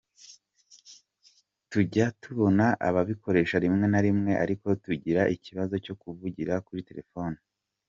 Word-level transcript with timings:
Tujya 1.69 2.05
tubona 2.21 2.65
ababikoresha 2.87 3.55
rimwe 3.63 3.85
na 3.91 4.01
rimwe 4.05 4.31
ariko 4.43 4.67
tugira 4.85 5.21
ikibazo 5.35 5.75
cyo 5.85 5.93
kuvugira 6.01 6.53
kuri 6.65 6.81
telefone”. 6.89 7.37